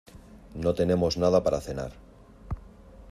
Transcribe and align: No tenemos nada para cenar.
No 0.63 0.73
tenemos 0.79 1.13
nada 1.23 1.39
para 1.45 1.61
cenar. 1.67 1.91